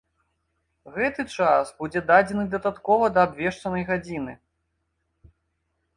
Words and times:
Гэты 0.95 1.25
час 1.33 1.65
будзе 1.83 2.01
дадзены 2.09 2.43
дадаткова 2.55 3.05
да 3.19 3.27
абвешчанай 3.27 3.83
гадзіны. 3.93 4.37